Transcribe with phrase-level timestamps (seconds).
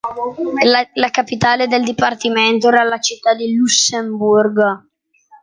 [0.95, 4.87] La capitale del dipartimento era la città di Lussemburgo.